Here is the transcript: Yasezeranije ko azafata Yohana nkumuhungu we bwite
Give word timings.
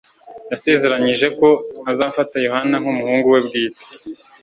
Yasezeranije 0.51 1.27
ko 1.39 1.47
azafata 1.91 2.35
Yohana 2.45 2.75
nkumuhungu 2.81 3.27
we 3.33 3.39
bwite 3.47 3.83